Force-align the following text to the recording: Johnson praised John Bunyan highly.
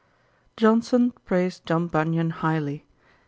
Johnson 0.57 1.11
praised 1.27 1.67
John 1.67 1.85
Bunyan 1.87 2.31
highly. 2.31 2.87